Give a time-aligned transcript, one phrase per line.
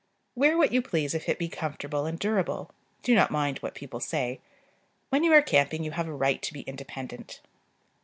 [0.33, 2.71] Wear what you please if it be comfortable and durable:
[3.03, 4.39] do not mind what people say.
[5.09, 7.39] When you are camping you have a right to be independent.